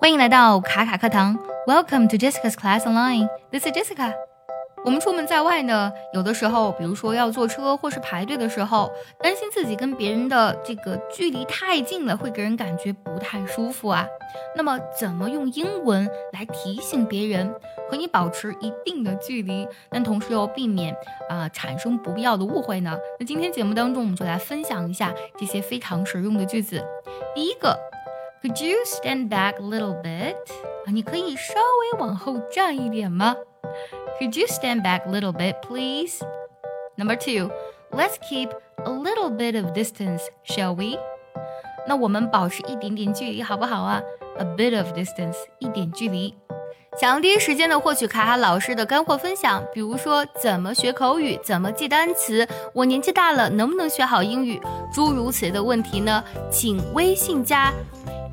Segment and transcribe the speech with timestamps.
[0.00, 3.28] 欢迎来到卡卡课堂，Welcome to Jessica's Class Online.
[3.50, 4.14] This is Jessica.
[4.82, 8.90] 我们出门在外呢，有的时候，比如说要坐车或是排队的时候，
[9.22, 14.06] 担心自己跟别人的这个距离太近了，会给人感觉不太舒服啊。
[14.56, 17.54] 那么，怎么用英文来提醒别人
[17.90, 20.96] 和你保持一定的距离，但同时又避免
[21.28, 22.96] 啊产生不必要的误会呢？
[23.18, 26.82] 那今天节目当中，我们就来分享一下这些非常实用的句子。
[27.34, 27.78] 第一个
[28.41, 30.35] ，Could you stand back a little bit？
[30.85, 33.35] 啊，你可以稍微往后站一点吗？
[34.19, 36.23] Could you stand back a little bit, please?
[36.95, 37.51] Number two,
[37.91, 40.97] let's keep a little bit of distance, shall we?
[41.87, 44.01] 那我们保持一点点距离好不好啊？
[44.37, 46.33] A bit of distance，一点距离。
[46.97, 54.61] 想要第一时间的获取卡卡老师的干货分享，比如说怎么学口语，怎么记单词，我年纪大了能不能学好英语，
[54.93, 56.23] 诸如此类的问题呢？
[56.49, 57.73] 请微信加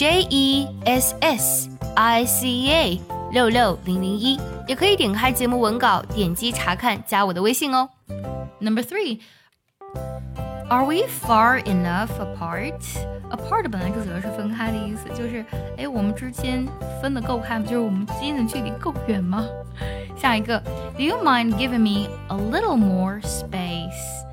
[0.00, 2.98] J E S S I C A
[3.32, 4.40] 六六零零一。
[4.66, 7.86] 也可以点开节目文稿，点击查看，加我的微信哦。
[8.60, 9.20] Number three,
[10.70, 12.80] are we far enough apart?
[13.30, 15.44] Apart 本来就指的是分开的意思，就是
[15.76, 16.66] 哎，我们之间
[17.02, 17.66] 分的够开吗？
[17.66, 19.44] 就是我们之间的距离够远吗？
[20.16, 20.58] 下一个
[20.96, 24.24] ，Do you mind giving me a little more space？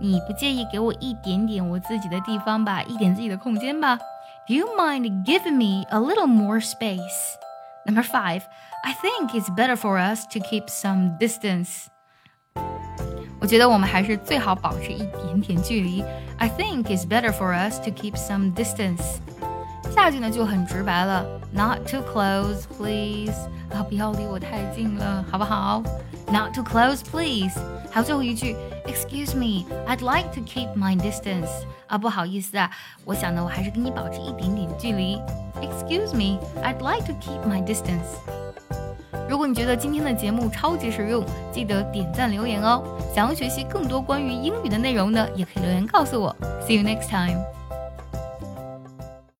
[0.00, 3.98] 你不介意给我一点点我自己的地方吧，一点自己的空间吧
[4.47, 8.43] ？Do you mind giving me a little more space？Number five,
[8.83, 11.87] I think it's better for us to keep some distance.
[13.39, 16.03] 我觉得我们还是最好保持一点点距离。
[16.37, 19.17] I think it's better for us to keep some distance.
[19.93, 23.35] 下句呢就很直白了，Not too close, please.
[23.71, 25.83] 啊，不要离我太近了，好不好？
[26.31, 27.59] Not too close, please.
[27.91, 28.55] 还有最后一句
[28.88, 31.48] ，Excuse me, I'd like to keep my distance.
[31.86, 32.70] 啊，不好意思啊，
[33.04, 35.20] 我想呢，我还是跟你保持一点点距离。
[35.60, 38.18] Excuse me, I'd like to keep my distance.
[39.28, 42.82] 如果你觉得今天的节目超级实用，记得点赞留言哦。
[43.14, 46.34] 想要学习更多关于英语的内容呢，也可以留言告诉我。
[46.66, 47.38] See you next time.